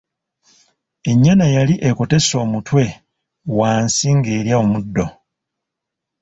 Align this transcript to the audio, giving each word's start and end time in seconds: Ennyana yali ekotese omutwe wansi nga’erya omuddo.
Ennyana 1.09 1.45
yali 1.55 1.75
ekotese 1.89 2.33
omutwe 2.43 2.83
wansi 3.57 4.07
nga’erya 4.17 4.55
omuddo. 4.63 5.05